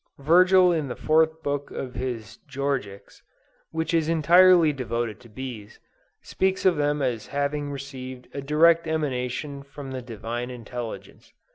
Virgil 0.17 0.71
in 0.71 0.87
the 0.87 0.95
fourth 0.95 1.43
book 1.43 1.69
of 1.69 1.93
his 1.93 2.37
Georgics, 2.49 3.21
which 3.69 3.93
is 3.93 4.09
entirely 4.09 4.73
devoted 4.73 5.19
to 5.19 5.29
bees, 5.29 5.79
speaks 6.23 6.65
of 6.65 6.75
them 6.75 7.03
as 7.03 7.27
having 7.27 7.69
received 7.69 8.27
a 8.33 8.41
direct 8.41 8.87
emanation 8.87 9.61
from 9.61 9.91
the 9.91 10.01
Divine 10.01 10.49
Intelligence. 10.49 11.31